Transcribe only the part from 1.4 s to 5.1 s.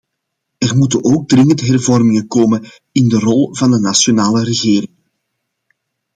hervormingen komen in de rol van de nationale regeringen.